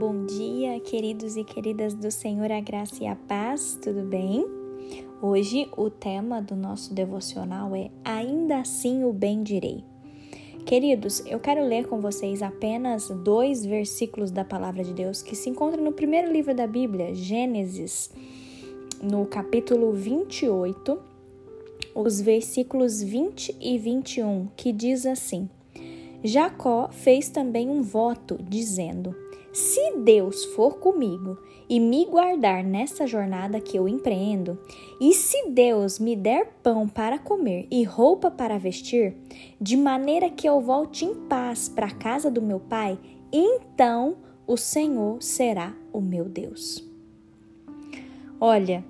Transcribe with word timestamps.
Bom 0.00 0.24
dia, 0.24 0.80
queridos 0.80 1.36
e 1.36 1.44
queridas 1.44 1.92
do 1.92 2.10
Senhor, 2.10 2.50
a 2.50 2.58
graça 2.58 3.04
e 3.04 3.06
a 3.06 3.14
paz, 3.14 3.78
tudo 3.82 4.00
bem? 4.00 4.46
Hoje 5.20 5.68
o 5.76 5.90
tema 5.90 6.40
do 6.40 6.56
nosso 6.56 6.94
devocional 6.94 7.76
é 7.76 7.90
Ainda 8.02 8.60
assim 8.60 9.04
o 9.04 9.12
bem 9.12 9.42
direi. 9.42 9.84
Queridos, 10.64 11.22
eu 11.26 11.38
quero 11.38 11.62
ler 11.62 11.86
com 11.86 12.00
vocês 12.00 12.40
apenas 12.40 13.10
dois 13.10 13.62
versículos 13.62 14.30
da 14.30 14.42
palavra 14.42 14.82
de 14.82 14.94
Deus 14.94 15.20
que 15.20 15.36
se 15.36 15.50
encontram 15.50 15.84
no 15.84 15.92
primeiro 15.92 16.32
livro 16.32 16.54
da 16.54 16.66
Bíblia, 16.66 17.14
Gênesis, 17.14 18.10
no 19.02 19.26
capítulo 19.26 19.92
28, 19.92 20.98
os 21.94 22.22
versículos 22.22 23.02
20 23.02 23.54
e 23.60 23.76
21, 23.76 24.48
que 24.56 24.72
diz 24.72 25.04
assim: 25.04 25.46
Jacó 26.24 26.88
fez 26.90 27.28
também 27.28 27.68
um 27.68 27.82
voto, 27.82 28.38
dizendo: 28.42 29.14
se 29.52 29.96
Deus 29.96 30.44
for 30.44 30.76
comigo 30.78 31.38
e 31.68 31.78
me 31.78 32.04
guardar 32.04 32.64
nessa 32.64 33.06
jornada 33.06 33.60
que 33.60 33.76
eu 33.76 33.88
empreendo, 33.88 34.58
e 35.00 35.12
se 35.12 35.48
Deus 35.50 35.98
me 35.98 36.16
der 36.16 36.46
pão 36.62 36.88
para 36.88 37.18
comer 37.18 37.66
e 37.70 37.84
roupa 37.84 38.30
para 38.30 38.58
vestir, 38.58 39.16
de 39.60 39.76
maneira 39.76 40.28
que 40.28 40.48
eu 40.48 40.60
volte 40.60 41.04
em 41.04 41.14
paz 41.14 41.68
para 41.68 41.86
a 41.86 41.94
casa 41.94 42.30
do 42.30 42.42
meu 42.42 42.58
pai, 42.58 42.98
então 43.32 44.16
o 44.46 44.56
Senhor 44.56 45.22
será 45.22 45.72
o 45.92 46.00
meu 46.00 46.24
Deus. 46.24 46.84
Olha, 48.40 48.84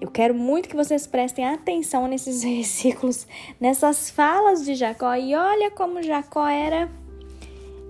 eu 0.00 0.10
quero 0.10 0.34
muito 0.34 0.68
que 0.68 0.76
vocês 0.76 1.06
prestem 1.06 1.44
atenção 1.44 2.06
nesses 2.06 2.42
versículos, 2.44 3.26
nessas 3.60 4.10
falas 4.10 4.64
de 4.64 4.74
Jacó, 4.74 5.14
e 5.14 5.34
olha 5.34 5.70
como 5.70 6.02
Jacó 6.02 6.46
era 6.46 6.88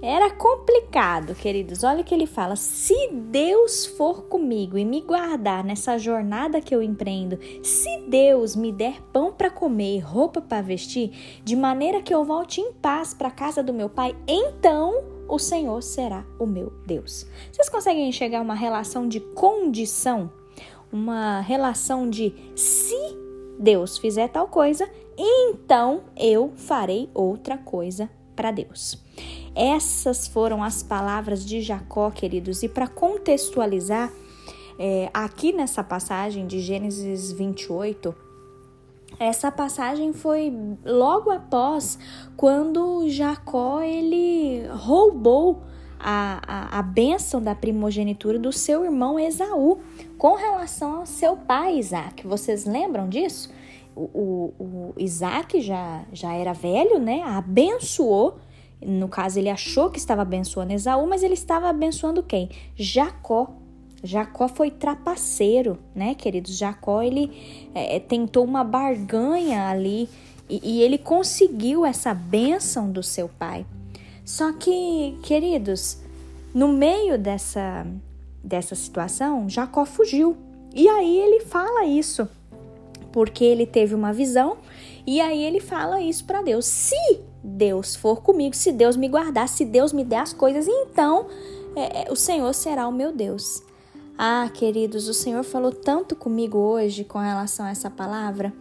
era 0.03 0.31
complicado, 0.31 1.35
queridos. 1.35 1.83
Olha 1.83 2.03
o 2.03 2.05
que 2.05 2.15
ele 2.15 2.27
fala: 2.27 2.57
se 2.57 3.09
Deus 3.13 3.87
for 3.87 4.25
comigo 4.25 4.77
e 4.77 4.85
me 4.85 5.01
guardar 5.01 5.65
nessa 5.65 5.99
jornada 5.99 6.61
que 6.61 6.75
eu 6.75 6.83
empreendo, 6.83 7.39
se 7.63 8.03
Deus 8.09 8.55
me 8.55 8.71
der 8.73 9.01
pão 9.13 9.33
para 9.33 9.51
comer, 9.51 10.01
roupa 10.01 10.41
para 10.41 10.63
vestir, 10.63 11.41
de 11.43 11.57
maneira 11.57 12.03
que 12.03 12.15
eu 12.15 12.25
volte 12.25 12.61
em 12.61 12.73
paz 12.73 13.15
para 13.15 13.29
a 13.29 13.33
casa 13.33 13.63
do 13.63 13.73
meu 13.73 13.89
pai, 13.89 14.15
então 14.27 15.03
o 15.29 15.39
Senhor 15.39 15.83
será 15.83 16.25
o 16.39 16.47
meu 16.47 16.73
Deus. 16.87 17.27
Vocês 17.51 17.69
conseguem 17.69 18.09
enxergar 18.09 18.41
uma 18.41 18.55
relação 18.55 19.09
de 19.09 19.21
condição? 19.21 20.31
Uma 20.93 21.41
relação 21.41 22.09
de 22.09 22.33
se 22.55 22.97
Deus 23.59 23.99
fizer 23.99 24.29
tal 24.29 24.47
coisa, 24.47 24.89
então 25.19 26.03
eu 26.17 26.53
farei 26.55 27.11
outra 27.13 27.59
coisa 27.59 28.09
para 28.37 28.51
Deus. 28.51 29.03
Essas 29.57 30.27
foram 30.27 30.63
as 30.63 30.83
palavras 30.83 31.43
de 31.43 31.63
Jacó, 31.63 32.11
queridos, 32.11 32.63
e 32.63 32.69
para 32.69 32.87
contextualizar, 32.87 34.13
é, 34.79 35.09
aqui 35.15 35.51
nessa 35.51 35.83
passagem 35.83 36.47
de 36.47 36.61
Gênesis 36.61 37.33
28, 37.33 38.15
essa 39.19 39.51
passagem 39.51 40.13
foi 40.13 40.53
logo 40.85 41.31
após 41.31 41.99
quando 42.37 43.09
Jacó 43.09 43.81
ele 43.81 44.67
roubou 44.67 45.63
a, 45.99 46.43
a, 46.47 46.79
a 46.79 46.83
bênção 46.83 47.41
da 47.41 47.55
primogenitura 47.55 48.39
do 48.39 48.53
seu 48.53 48.85
irmão 48.85 49.19
Esaú 49.19 49.79
com 50.19 50.35
relação 50.35 50.99
ao 50.99 51.07
seu 51.07 51.35
pai 51.35 51.79
Isaac. 51.79 52.27
Vocês 52.27 52.67
lembram 52.67 53.09
disso? 53.09 53.51
O, 53.95 54.03
o, 54.03 54.55
o 54.59 54.95
Isaac 54.99 55.63
já, 55.63 56.05
já 56.13 56.35
era 56.35 56.53
velho, 56.53 56.99
né? 56.99 57.23
Abençoou 57.23 58.37
no 58.81 59.09
caso, 59.09 59.39
ele 59.39 59.49
achou 59.49 59.91
que 59.91 59.99
estava 59.99 60.23
abençoando 60.23 60.73
Esaú, 60.73 61.07
mas 61.07 61.23
ele 61.23 61.35
estava 61.35 61.69
abençoando 61.69 62.23
quem? 62.23 62.51
Jacó. 62.77 63.51
Jacó 64.03 64.47
foi 64.47 64.71
trapaceiro, 64.71 65.79
né, 65.95 66.15
queridos? 66.15 66.57
Jacó 66.57 67.03
ele 67.03 67.69
é, 67.75 67.97
é, 67.97 68.01
tentou 68.01 68.45
uma 68.45 68.63
barganha 68.63 69.69
ali 69.69 70.09
e, 70.49 70.61
e 70.63 70.83
ele 70.83 70.99
conseguiu 70.99 71.85
essa 71.85 72.13
bênção 72.13 72.91
do 72.91 73.03
seu 73.03 73.29
pai. 73.29 73.67
Só 74.25 74.53
que, 74.53 75.17
queridos, 75.23 75.99
no 76.55 76.69
meio 76.69 77.19
dessa, 77.19 77.87
dessa 78.45 78.75
situação, 78.75 79.49
Jacó 79.49 79.85
fugiu. 79.87 80.37
E 80.75 80.89
aí 80.89 81.19
ele 81.19 81.41
fala 81.41 81.87
isso, 81.87 82.29
porque 83.11 83.45
ele 83.45 83.65
teve 83.67 83.95
uma 83.95 84.13
visão, 84.13 84.59
e 85.07 85.21
aí 85.21 85.43
ele 85.43 85.61
fala 85.61 86.03
isso 86.03 86.25
para 86.25 86.43
Deus: 86.43 86.67
se 86.67 87.21
Deus 87.47 87.95
for 87.95 88.23
comigo, 88.23 88.57
se 88.57 88.73
Deus 88.73 88.97
me 88.97 89.09
guardar, 89.09 89.49
se 89.49 89.65
Deus 89.65 89.93
me 89.93 90.05
der 90.05 90.19
as 90.19 90.33
coisas, 90.33 90.67
então 90.67 91.27
é, 91.77 92.09
é, 92.09 92.13
o 92.13 92.17
Senhor 92.17 92.53
será 92.53 92.89
o 92.89 92.93
meu 92.93 93.13
Deus. 93.13 93.63
Ah, 94.19 94.51
queridos, 94.53 95.09
o 95.09 95.15
Senhor 95.15 95.45
falou 95.45 95.71
tanto 95.71 96.17
comigo 96.17 96.59
hoje 96.59 97.05
com 97.05 97.19
relação 97.19 97.67
a 97.67 97.71
essa 97.71 97.91
palavra 97.91 98.53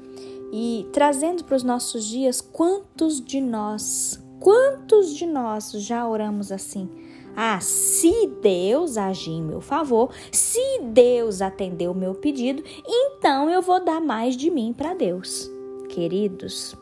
e 0.51 0.87
trazendo 0.91 1.43
para 1.43 1.55
os 1.55 1.63
nossos 1.63 2.05
dias 2.05 2.41
quantos 2.41 3.19
de 3.19 3.41
nós, 3.41 4.21
quantos 4.39 5.15
de 5.15 5.25
nós 5.25 5.71
já 5.71 6.07
oramos 6.07 6.51
assim? 6.51 6.89
Ah, 7.35 7.59
se 7.59 8.27
Deus 8.41 8.97
agir 8.97 9.31
em 9.31 9.41
meu 9.41 9.59
favor, 9.59 10.09
se 10.31 10.79
Deus 10.81 11.41
atender 11.41 11.89
o 11.89 11.95
meu 11.95 12.15
pedido, 12.15 12.63
então 12.87 13.49
eu 13.49 13.61
vou 13.61 13.83
dar 13.83 13.99
mais 13.99 14.37
de 14.37 14.49
mim 14.49 14.73
para 14.73 14.93
Deus. 14.93 15.49
Queridos, 15.89 16.75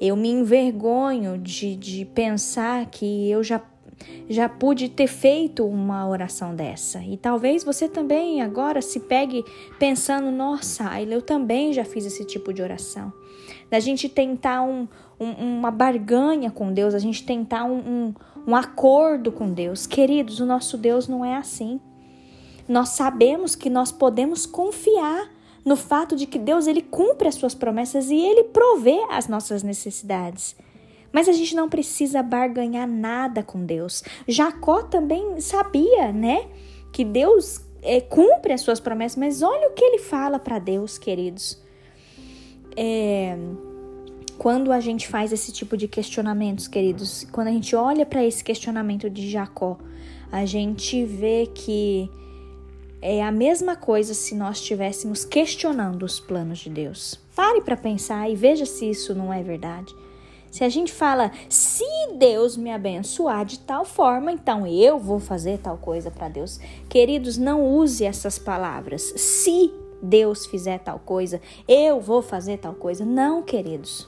eu 0.00 0.16
me 0.16 0.28
envergonho 0.28 1.38
de, 1.38 1.76
de 1.76 2.04
pensar 2.04 2.86
que 2.86 3.30
eu 3.30 3.42
já, 3.42 3.60
já 4.28 4.48
pude 4.48 4.88
ter 4.88 5.06
feito 5.06 5.64
uma 5.64 6.08
oração 6.08 6.54
dessa. 6.54 7.02
E 7.02 7.16
talvez 7.16 7.62
você 7.62 7.88
também 7.88 8.42
agora 8.42 8.82
se 8.82 9.00
pegue 9.00 9.44
pensando: 9.78 10.30
nossa, 10.30 11.00
eu 11.02 11.22
também 11.22 11.72
já 11.72 11.84
fiz 11.84 12.04
esse 12.04 12.24
tipo 12.24 12.52
de 12.52 12.62
oração. 12.62 13.12
Da 13.70 13.78
gente 13.80 14.08
tentar 14.08 14.62
um, 14.62 14.88
um, 15.18 15.58
uma 15.58 15.70
barganha 15.70 16.50
com 16.50 16.72
Deus, 16.72 16.94
a 16.94 16.98
gente 16.98 17.24
tentar 17.24 17.64
um, 17.64 18.12
um 18.46 18.56
acordo 18.56 19.30
com 19.30 19.52
Deus. 19.52 19.86
Queridos, 19.86 20.40
o 20.40 20.46
nosso 20.46 20.76
Deus 20.76 21.06
não 21.06 21.24
é 21.24 21.36
assim. 21.36 21.80
Nós 22.68 22.90
sabemos 22.90 23.54
que 23.54 23.70
nós 23.70 23.90
podemos 23.90 24.46
confiar 24.46 25.30
no 25.64 25.76
fato 25.76 26.16
de 26.16 26.26
que 26.26 26.38
Deus 26.38 26.66
ele 26.66 26.82
cumpre 26.82 27.28
as 27.28 27.34
suas 27.34 27.54
promessas 27.54 28.10
e 28.10 28.16
ele 28.16 28.44
provê 28.44 28.98
as 29.10 29.28
nossas 29.28 29.62
necessidades. 29.62 30.56
Mas 31.12 31.28
a 31.28 31.32
gente 31.32 31.54
não 31.54 31.68
precisa 31.68 32.22
barganhar 32.22 32.88
nada 32.88 33.42
com 33.42 33.64
Deus. 33.64 34.02
Jacó 34.26 34.82
também 34.82 35.40
sabia, 35.40 36.10
né, 36.12 36.48
que 36.90 37.04
Deus 37.04 37.60
é, 37.82 38.00
cumpre 38.00 38.52
as 38.52 38.62
suas 38.62 38.80
promessas, 38.80 39.16
mas 39.16 39.42
olha 39.42 39.68
o 39.68 39.72
que 39.72 39.84
ele 39.84 39.98
fala 39.98 40.38
para 40.38 40.58
Deus, 40.58 40.96
queridos. 40.96 41.60
É, 42.76 43.36
quando 44.38 44.72
a 44.72 44.80
gente 44.80 45.06
faz 45.06 45.32
esse 45.32 45.52
tipo 45.52 45.76
de 45.76 45.86
questionamentos, 45.86 46.66
queridos, 46.66 47.26
quando 47.30 47.48
a 47.48 47.52
gente 47.52 47.76
olha 47.76 48.06
para 48.06 48.24
esse 48.24 48.42
questionamento 48.42 49.10
de 49.10 49.30
Jacó, 49.30 49.78
a 50.32 50.46
gente 50.46 51.04
vê 51.04 51.46
que 51.54 52.10
é 53.02 53.20
a 53.20 53.32
mesma 53.32 53.74
coisa 53.74 54.14
se 54.14 54.32
nós 54.32 54.58
estivéssemos 54.58 55.24
questionando 55.24 56.04
os 56.04 56.20
planos 56.20 56.60
de 56.60 56.70
Deus. 56.70 57.18
Pare 57.34 57.60
para 57.60 57.76
pensar 57.76 58.30
e 58.30 58.36
veja 58.36 58.64
se 58.64 58.88
isso 58.88 59.12
não 59.12 59.32
é 59.32 59.42
verdade. 59.42 59.92
Se 60.52 60.62
a 60.62 60.68
gente 60.68 60.92
fala, 60.92 61.32
se 61.48 61.84
Deus 62.16 62.56
me 62.56 62.70
abençoar 62.70 63.44
de 63.44 63.58
tal 63.58 63.84
forma, 63.84 64.30
então 64.30 64.66
eu 64.66 64.98
vou 64.98 65.18
fazer 65.18 65.58
tal 65.58 65.78
coisa 65.78 66.10
para 66.10 66.28
Deus. 66.28 66.60
Queridos, 66.88 67.36
não 67.36 67.66
use 67.66 68.04
essas 68.04 68.38
palavras. 68.38 69.02
Se 69.16 69.72
Deus 70.00 70.46
fizer 70.46 70.78
tal 70.78 70.98
coisa, 70.98 71.40
eu 71.66 72.00
vou 72.00 72.22
fazer 72.22 72.58
tal 72.58 72.74
coisa. 72.74 73.04
Não, 73.04 73.42
queridos. 73.42 74.06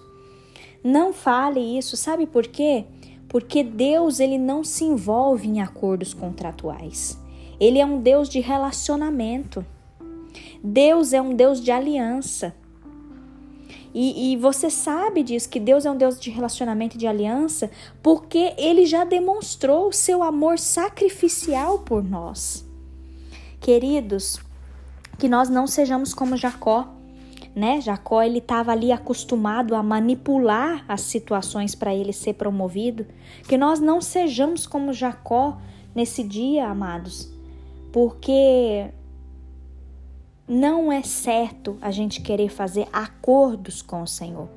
Não 0.85 1.13
fale 1.13 1.79
isso. 1.79 1.97
Sabe 1.97 2.27
por 2.27 2.47
quê? 2.47 2.85
Porque 3.27 3.65
Deus 3.65 4.21
ele 4.21 4.39
não 4.39 4.63
se 4.63 4.85
envolve 4.85 5.49
em 5.49 5.61
acordos 5.63 6.15
contratuais. 6.15 7.24
Ele 7.59 7.79
é 7.79 7.87
um 7.87 8.01
Deus 8.01 8.29
de 8.29 8.41
relacionamento. 8.41 9.65
Deus 10.63 11.13
é 11.13 11.21
um 11.21 11.35
Deus 11.35 11.61
de 11.61 11.71
aliança. 11.71 12.55
E, 13.93 14.33
e, 14.33 14.37
você 14.37 14.69
sabe 14.71 15.23
disso, 15.23 15.49
que 15.49 15.61
Deus 15.61 15.87
é 15.87 15.91
um 15.91 15.97
Deus 15.97 16.19
de 16.19 16.29
relacionamento 16.29 16.97
e 16.97 16.99
de 16.99 17.07
aliança, 17.07 17.71
porque 18.03 18.53
ele 18.59 18.87
já 18.87 19.05
demonstrou 19.05 19.89
o 19.89 19.93
seu 19.93 20.21
amor 20.21 20.59
sacrificial 20.59 21.79
por 21.79 22.03
nós. 22.03 22.67
Queridos, 23.61 24.41
que 25.17 25.29
nós 25.29 25.49
não 25.49 25.69
sejamos 25.69 26.13
como 26.13 26.37
Jacó, 26.37 26.89
né? 27.55 27.81
Jacó 27.81 28.21
ele 28.21 28.39
estava 28.39 28.73
ali 28.73 28.91
acostumado 28.91 29.77
a 29.77 29.83
manipular 29.83 30.85
as 30.89 31.03
situações 31.03 31.77
para 31.77 31.95
ele 31.95 32.13
ser 32.13 32.33
promovido. 32.33 33.07
Que 33.49 33.57
nós 33.57 33.79
não 33.79 34.01
sejamos 34.01 34.67
como 34.67 34.93
Jacó 34.93 35.59
nesse 35.95 36.25
dia, 36.25 36.69
amados 36.69 37.34
porque 37.95 38.91
não 40.49 40.91
é 40.91 41.01
certo 41.05 41.79
a 41.81 41.93
gente 41.93 42.23
querer 42.23 42.49
fazer 42.49 42.89
acordos 42.93 43.81
com 43.83 44.03
o 44.03 44.07
Senhor. 44.07 44.49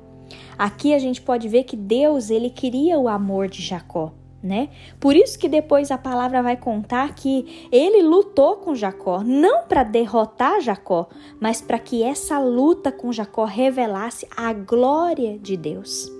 Aqui 0.58 0.92
a 0.92 0.98
gente 0.98 1.22
pode 1.22 1.48
ver 1.48 1.62
que 1.62 1.76
Deus 1.76 2.30
ele 2.30 2.50
queria 2.50 2.98
o 2.98 3.06
amor 3.06 3.46
de 3.46 3.62
Jacó, 3.62 4.12
né? 4.42 4.70
Por 4.98 5.14
isso 5.14 5.38
que 5.38 5.48
depois 5.48 5.92
a 5.92 5.96
palavra 5.96 6.42
vai 6.42 6.56
contar 6.56 7.14
que 7.14 7.68
ele 7.70 8.02
lutou 8.02 8.56
com 8.56 8.74
Jacó, 8.74 9.22
não 9.22 9.68
para 9.68 9.84
derrotar 9.84 10.60
Jacó, 10.60 11.08
mas 11.40 11.62
para 11.62 11.78
que 11.78 12.02
essa 12.02 12.40
luta 12.40 12.90
com 12.90 13.12
Jacó 13.12 13.44
revelasse 13.44 14.26
a 14.36 14.52
glória 14.52 15.38
de 15.38 15.56
Deus. 15.56 16.10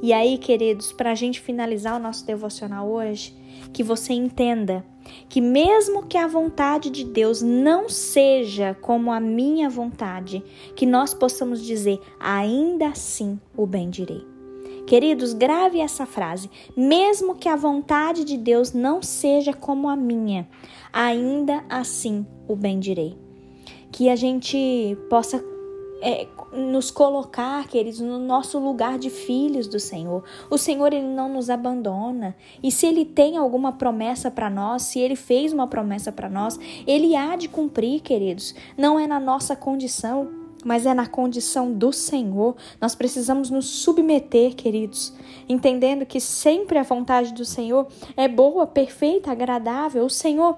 E 0.00 0.10
aí, 0.10 0.38
queridos, 0.38 0.90
para 0.90 1.10
a 1.10 1.14
gente 1.14 1.38
finalizar 1.38 1.96
o 1.96 2.02
nosso 2.02 2.24
devocional 2.24 2.88
hoje, 2.88 3.36
que 3.74 3.82
você 3.82 4.14
entenda 4.14 4.82
que, 5.28 5.40
mesmo 5.40 6.06
que 6.06 6.16
a 6.16 6.26
vontade 6.26 6.90
de 6.90 7.04
Deus 7.04 7.42
não 7.42 7.88
seja 7.88 8.76
como 8.80 9.12
a 9.12 9.20
minha 9.20 9.68
vontade, 9.68 10.42
que 10.74 10.86
nós 10.86 11.14
possamos 11.14 11.64
dizer, 11.64 12.00
ainda 12.18 12.88
assim 12.88 13.40
o 13.56 13.66
bendirei. 13.66 14.32
Queridos, 14.86 15.32
grave 15.32 15.80
essa 15.80 16.04
frase. 16.04 16.50
Mesmo 16.76 17.36
que 17.36 17.48
a 17.48 17.56
vontade 17.56 18.24
de 18.24 18.36
Deus 18.36 18.72
não 18.72 19.00
seja 19.00 19.52
como 19.52 19.88
a 19.88 19.96
minha, 19.96 20.48
ainda 20.92 21.64
assim 21.68 22.26
o 22.48 22.56
bendirei. 22.56 23.16
Que 23.90 24.08
a 24.08 24.16
gente 24.16 24.96
possa 25.08 25.51
é, 26.02 26.26
nos 26.52 26.90
colocar, 26.90 27.66
queridos, 27.68 28.00
no 28.00 28.18
nosso 28.18 28.58
lugar 28.58 28.98
de 28.98 29.08
filhos 29.08 29.68
do 29.68 29.78
Senhor. 29.78 30.24
O 30.50 30.58
Senhor, 30.58 30.92
Ele 30.92 31.06
não 31.06 31.28
nos 31.28 31.48
abandona. 31.48 32.36
E 32.60 32.72
se 32.72 32.86
Ele 32.86 33.04
tem 33.04 33.36
alguma 33.36 33.72
promessa 33.72 34.30
para 34.30 34.50
nós, 34.50 34.82
se 34.82 34.98
Ele 34.98 35.14
fez 35.14 35.52
uma 35.52 35.68
promessa 35.68 36.10
para 36.10 36.28
nós, 36.28 36.58
Ele 36.86 37.14
há 37.14 37.36
de 37.36 37.48
cumprir, 37.48 38.00
queridos. 38.00 38.52
Não 38.76 38.98
é 38.98 39.06
na 39.06 39.20
nossa 39.20 39.54
condição 39.54 40.42
mas 40.64 40.86
é 40.86 40.94
na 40.94 41.08
condição 41.08 41.72
do 41.72 41.92
Senhor. 41.92 42.54
Nós 42.80 42.94
precisamos 42.94 43.50
nos 43.50 43.66
submeter, 43.66 44.54
queridos, 44.54 45.12
entendendo 45.48 46.06
que 46.06 46.20
sempre 46.20 46.78
a 46.78 46.84
vontade 46.84 47.32
do 47.32 47.44
Senhor 47.44 47.88
é 48.16 48.28
boa, 48.28 48.64
perfeita, 48.64 49.32
agradável. 49.32 50.04
O 50.04 50.10
Senhor 50.10 50.56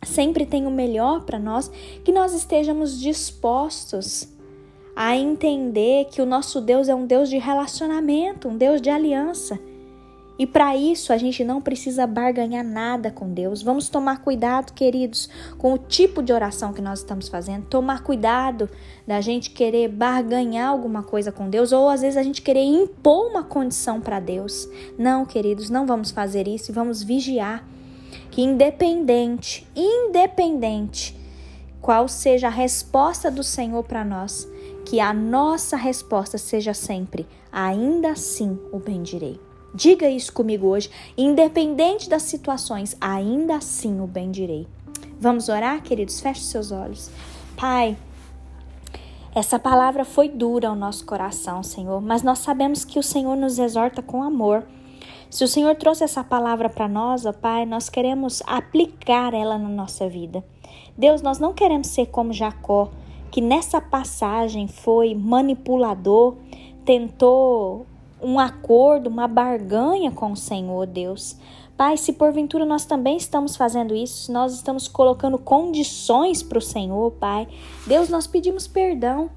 sempre 0.00 0.46
tem 0.46 0.64
o 0.64 0.70
melhor 0.70 1.24
para 1.24 1.40
nós, 1.40 1.68
que 2.04 2.12
nós 2.12 2.32
estejamos 2.32 3.00
dispostos 3.00 4.28
a 5.02 5.16
entender 5.16 6.08
que 6.10 6.20
o 6.20 6.26
nosso 6.26 6.60
Deus 6.60 6.86
é 6.86 6.94
um 6.94 7.06
Deus 7.06 7.30
de 7.30 7.38
relacionamento, 7.38 8.46
um 8.50 8.58
Deus 8.58 8.82
de 8.82 8.90
aliança. 8.90 9.58
E 10.38 10.46
para 10.46 10.76
isso 10.76 11.10
a 11.10 11.16
gente 11.16 11.42
não 11.42 11.58
precisa 11.58 12.06
barganhar 12.06 12.62
nada 12.62 13.10
com 13.10 13.32
Deus. 13.32 13.62
Vamos 13.62 13.88
tomar 13.88 14.20
cuidado, 14.20 14.74
queridos, 14.74 15.30
com 15.56 15.72
o 15.72 15.78
tipo 15.78 16.22
de 16.22 16.34
oração 16.34 16.74
que 16.74 16.82
nós 16.82 16.98
estamos 16.98 17.28
fazendo. 17.30 17.64
Tomar 17.64 18.02
cuidado 18.02 18.68
da 19.06 19.22
gente 19.22 19.48
querer 19.52 19.88
barganhar 19.88 20.68
alguma 20.68 21.02
coisa 21.02 21.32
com 21.32 21.48
Deus 21.48 21.72
ou 21.72 21.88
às 21.88 22.02
vezes 22.02 22.18
a 22.18 22.22
gente 22.22 22.42
querer 22.42 22.64
impor 22.64 23.30
uma 23.30 23.42
condição 23.42 24.02
para 24.02 24.20
Deus. 24.20 24.68
Não, 24.98 25.24
queridos, 25.24 25.70
não 25.70 25.86
vamos 25.86 26.10
fazer 26.10 26.46
isso 26.46 26.70
e 26.70 26.74
vamos 26.74 27.02
vigiar 27.02 27.66
que 28.30 28.42
independente, 28.42 29.66
independente 29.74 31.18
qual 31.80 32.06
seja 32.06 32.48
a 32.48 32.50
resposta 32.50 33.30
do 33.30 33.42
Senhor 33.42 33.82
para 33.82 34.04
nós, 34.04 34.46
que 34.84 35.00
a 35.00 35.12
nossa 35.12 35.76
resposta 35.76 36.38
seja 36.38 36.74
sempre: 36.74 37.26
ainda 37.52 38.10
assim 38.10 38.58
o 38.72 38.78
bendirei. 38.78 39.40
Diga 39.74 40.08
isso 40.08 40.32
comigo 40.32 40.66
hoje, 40.66 40.90
independente 41.16 42.08
das 42.08 42.22
situações, 42.24 42.96
ainda 43.00 43.56
assim 43.56 44.00
o 44.00 44.06
bendirei. 44.06 44.66
Vamos 45.20 45.48
orar, 45.48 45.82
queridos? 45.82 46.20
Feche 46.20 46.42
seus 46.42 46.72
olhos. 46.72 47.10
Pai, 47.56 47.96
essa 49.32 49.60
palavra 49.60 50.04
foi 50.04 50.28
dura 50.28 50.68
ao 50.68 50.74
nosso 50.74 51.06
coração, 51.06 51.62
Senhor, 51.62 52.00
mas 52.00 52.22
nós 52.22 52.40
sabemos 52.40 52.84
que 52.84 52.98
o 52.98 53.02
Senhor 53.02 53.36
nos 53.36 53.58
exorta 53.60 54.02
com 54.02 54.24
amor. 54.24 54.66
Se 55.30 55.44
o 55.44 55.48
Senhor 55.48 55.76
trouxe 55.76 56.02
essa 56.02 56.24
palavra 56.24 56.68
para 56.68 56.88
nós, 56.88 57.24
ó 57.24 57.32
Pai, 57.32 57.64
nós 57.64 57.88
queremos 57.88 58.42
aplicar 58.44 59.32
ela 59.32 59.56
na 59.56 59.68
nossa 59.68 60.08
vida. 60.08 60.42
Deus, 60.98 61.22
nós 61.22 61.38
não 61.38 61.52
queremos 61.52 61.86
ser 61.86 62.06
como 62.06 62.32
Jacó, 62.32 62.90
que 63.30 63.40
nessa 63.40 63.80
passagem 63.80 64.66
foi 64.66 65.14
manipulador, 65.14 66.36
tentou 66.84 67.86
um 68.22 68.38
acordo, 68.38 69.08
uma 69.08 69.26
barganha 69.26 70.10
com 70.10 70.32
o 70.32 70.36
Senhor, 70.36 70.86
Deus. 70.86 71.36
Pai, 71.76 71.96
se 71.96 72.12
porventura 72.12 72.66
nós 72.66 72.84
também 72.84 73.16
estamos 73.16 73.56
fazendo 73.56 73.94
isso, 73.94 74.30
nós 74.30 74.52
estamos 74.52 74.86
colocando 74.86 75.38
condições 75.38 76.42
para 76.42 76.58
o 76.58 76.62
Senhor, 76.62 77.12
Pai, 77.12 77.48
Deus, 77.86 78.08
nós 78.10 78.26
pedimos 78.26 78.66
perdão. 78.66 79.30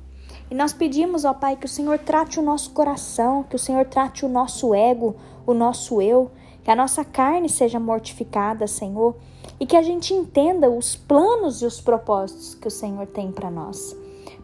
E 0.52 0.56
nós 0.56 0.74
pedimos, 0.74 1.24
ó 1.24 1.34
Pai, 1.34 1.56
que 1.56 1.66
o 1.66 1.70
Senhor 1.70 1.98
trate 2.00 2.40
o 2.40 2.44
nosso 2.44 2.72
coração, 2.72 3.44
que 3.44 3.56
o 3.56 3.60
Senhor 3.60 3.86
trate 3.86 4.26
o 4.26 4.30
nosso 4.30 4.74
ego, 4.76 5.16
o 5.48 5.54
nosso 5.54 6.02
eu, 6.02 6.32
que 6.64 6.72
a 6.72 6.76
nossa 6.76 7.04
carne 7.04 7.50
seja 7.50 7.80
mortificada, 7.80 8.68
Senhor, 8.68 9.16
e 9.60 9.66
que 9.66 9.76
a 9.76 9.82
gente 9.82 10.14
entenda 10.14 10.70
os 10.70 10.96
planos 10.96 11.62
e 11.62 11.66
os 11.66 11.82
propósitos 11.82 12.56
que 12.56 12.68
o 12.68 12.72
Senhor 12.72 13.06
tem 13.08 13.32
para 13.32 13.52
nós. 13.52 13.96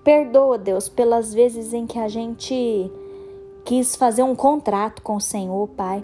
Perdoa, 0.04 0.58
Deus, 0.58 0.90
pelas 0.90 1.34
vezes 1.34 1.74
em 1.74 1.86
que 1.86 2.00
a 2.00 2.08
gente 2.08 2.92
quis 3.64 3.96
fazer 3.96 4.24
um 4.24 4.36
contrato 4.36 5.02
com 5.02 5.16
o 5.16 5.22
Senhor, 5.22 5.68
Pai, 5.70 6.04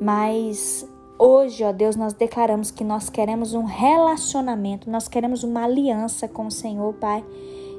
mas 0.00 0.88
hoje, 1.18 1.64
ó 1.64 1.72
Deus, 1.72 1.96
nós 1.96 2.12
declaramos 2.12 2.70
que 2.70 2.84
nós 2.84 3.08
queremos 3.08 3.54
um 3.54 3.64
relacionamento, 3.64 4.90
nós 4.90 5.08
queremos 5.08 5.42
uma 5.42 5.64
aliança 5.64 6.28
com 6.28 6.46
o 6.46 6.50
Senhor, 6.50 6.92
Pai, 6.94 7.24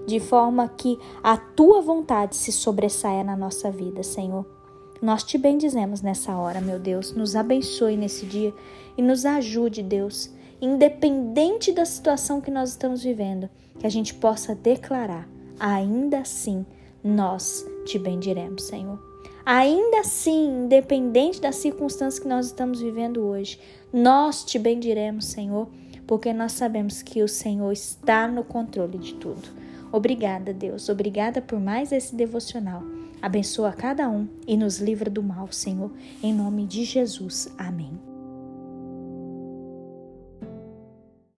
de 0.06 0.20
forma 0.20 0.68
que 0.68 1.00
a 1.24 1.38
tua 1.38 1.82
vontade 1.82 2.36
se 2.36 2.52
sobressaia 2.52 3.24
na 3.24 3.36
nossa 3.36 3.72
vida, 3.72 4.04
Senhor. 4.04 4.46
Nós 5.04 5.22
te 5.22 5.38
bendizemos 5.38 6.02
nessa 6.02 6.34
hora, 6.38 6.62
meu 6.62 6.80
Deus. 6.80 7.12
Nos 7.12 7.36
abençoe 7.36 7.98
nesse 7.98 8.26
dia 8.26 8.54
e 8.98 9.02
nos 9.02 9.26
ajude, 9.26 9.84
Deus, 9.84 10.32
independente 10.62 11.74
da 11.74 11.84
situação 11.84 12.40
que 12.40 12.50
nós 12.50 12.70
estamos 12.70 13.04
vivendo, 13.04 13.50
que 13.78 13.86
a 13.86 13.90
gente 13.90 14.14
possa 14.14 14.56
declarar: 14.56 15.28
ainda 15.60 16.20
assim, 16.20 16.66
nós 17.04 17.66
te 17.84 18.00
bendiremos, 18.00 18.64
Senhor. 18.64 18.98
Ainda 19.46 20.00
assim, 20.00 20.64
independente 20.64 21.42
das 21.42 21.58
circunstâncias 21.58 22.24
que 22.24 22.30
nós 22.30 22.46
estamos 22.46 22.80
vivendo 22.80 23.26
hoje, 23.26 23.60
nós 23.92 24.46
te 24.46 24.58
bendiremos, 24.58 25.26
Senhor, 25.26 25.68
porque 26.08 26.32
nós 26.32 26.54
sabemos 26.54 27.02
que 27.02 27.22
o 27.22 27.28
Senhor 27.28 27.74
está 27.74 28.26
no 28.26 28.46
controle 28.46 28.98
de 28.98 29.16
tudo. 29.16 29.50
Obrigada, 29.92 30.54
Deus. 30.54 30.88
Obrigada 30.88 31.42
por 31.42 31.60
mais 31.60 31.92
esse 31.92 32.16
devocional. 32.16 32.82
Abençoa 33.24 33.72
cada 33.72 34.10
um 34.10 34.28
e 34.46 34.58
nos 34.58 34.80
livra 34.80 35.10
do 35.10 35.24
mal, 35.24 35.50
Senhor. 35.50 35.94
Em 36.22 36.34
nome 36.34 36.68
de 36.68 36.84
Jesus. 36.84 37.48
Amém. 37.58 38.13